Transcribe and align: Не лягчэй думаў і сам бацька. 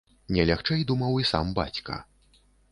Не 0.37 0.45
лягчэй 0.49 0.81
думаў 0.93 1.21
і 1.25 1.29
сам 1.35 1.53
бацька. 1.63 2.01